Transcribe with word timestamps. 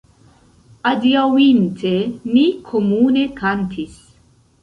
Adiaŭinte 0.91 1.91
ni 2.31 2.45
komune 2.71 3.27
kantis. 3.43 4.01